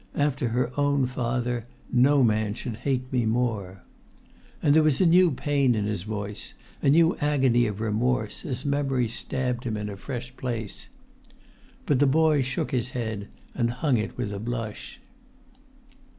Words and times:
After 0.15 0.47
her 0.47 0.71
own 0.79 1.05
father, 1.05 1.67
no 1.93 2.23
man 2.23 2.55
should 2.55 2.77
hate 2.77 3.13
me 3.13 3.23
more!" 3.27 3.83
And 4.59 4.73
there 4.75 4.81
was 4.81 4.99
a 4.99 5.05
new 5.05 5.29
pain 5.29 5.75
in 5.75 5.85
his 5.85 6.01
voice, 6.01 6.55
a 6.81 6.89
new 6.89 7.15
agony 7.17 7.67
of 7.67 7.79
remorse, 7.79 8.43
as 8.43 8.65
memory 8.65 9.07
stabbed 9.07 9.63
him 9.63 9.77
in 9.77 9.89
a 9.89 9.95
fresh 9.97 10.35
place. 10.35 10.89
But 11.85 11.99
the 11.99 12.07
boy 12.07 12.41
shook 12.41 12.71
his 12.71 12.89
head, 12.89 13.27
and 13.53 13.69
hung 13.69 13.97
it 13.97 14.17
with 14.17 14.33
a 14.33 14.39
blush. 14.39 14.99